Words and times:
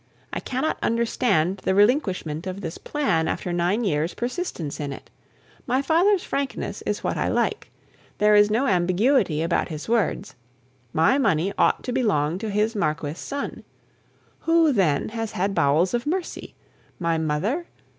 I 0.33 0.39
cannot 0.39 0.79
understand 0.81 1.57
the 1.57 1.75
relinquishment 1.75 2.47
of 2.47 2.61
this 2.61 2.79
plan 2.79 3.27
after 3.27 3.53
nine 3.53 3.83
years' 3.83 4.15
persistence 4.15 4.79
in 4.79 4.91
it. 4.91 5.11
My 5.67 5.83
father's 5.83 6.23
frankness 6.23 6.81
is 6.87 7.03
what 7.03 7.17
I 7.17 7.27
like. 7.27 7.69
There 8.17 8.33
is 8.33 8.49
no 8.49 8.65
ambiguity 8.65 9.43
about 9.43 9.67
his 9.69 9.87
words. 9.87 10.33
My 10.91 11.19
money 11.19 11.53
ought 11.55 11.83
to 11.83 11.91
belong 11.93 12.39
to 12.39 12.49
his 12.49 12.75
Marquis 12.75 13.13
son. 13.13 13.63
Who, 14.39 14.73
then, 14.73 15.09
has 15.09 15.33
had 15.33 15.53
bowels 15.53 15.93
of 15.93 16.07
mercy? 16.07 16.55
My 16.97 17.19
mother? 17.19 17.67